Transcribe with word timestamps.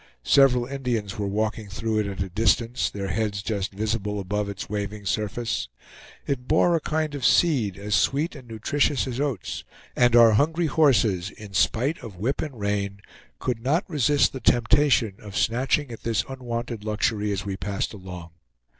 Several 0.23 0.65
Indians 0.65 1.19
were 1.19 1.27
walking 1.27 1.69
through 1.69 1.99
it 1.99 2.07
at 2.07 2.23
a 2.23 2.29
distance, 2.29 2.89
their 2.89 3.09
heads 3.09 3.43
just 3.43 3.71
visible 3.71 4.19
above 4.19 4.49
its 4.49 4.67
waving 4.67 5.05
surface. 5.05 5.69
It 6.25 6.47
bore 6.47 6.73
a 6.75 6.81
kind 6.81 7.13
of 7.13 7.23
seed 7.23 7.77
as 7.77 7.93
sweet 7.93 8.33
and 8.33 8.47
nutritious 8.47 9.05
as 9.05 9.19
oats; 9.19 9.63
and 9.95 10.15
our 10.15 10.31
hungry 10.31 10.65
horses, 10.65 11.29
in 11.29 11.53
spite 11.53 11.99
of 12.03 12.15
whip 12.17 12.41
and 12.41 12.59
rein, 12.59 13.01
could 13.37 13.61
not 13.61 13.87
resist 13.87 14.33
the 14.33 14.39
temptation 14.39 15.17
of 15.19 15.37
snatching 15.37 15.91
at 15.91 16.01
this 16.01 16.25
unwonted 16.27 16.83
luxury 16.83 17.31
as 17.31 17.45
we 17.45 17.55
passed 17.55 17.93
along. 17.93 18.31